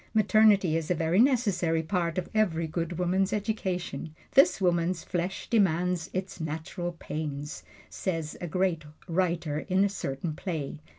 Maternity 0.15 0.75
is 0.75 0.89
a 0.89 0.95
very 0.95 1.19
necessary 1.19 1.83
part 1.83 2.17
of 2.17 2.27
every 2.33 2.65
good 2.65 2.97
woman's 2.97 3.31
education 3.31 4.15
"this 4.31 4.59
woman's 4.59 5.03
flesh 5.03 5.47
demands 5.47 6.09
its 6.11 6.39
natural 6.41 6.93
pains," 6.93 7.61
says 7.87 8.35
a 8.41 8.47
great 8.47 8.83
writer 9.07 9.59
in 9.59 9.85
a 9.85 9.89
certain 9.89 10.33
play. 10.33 10.79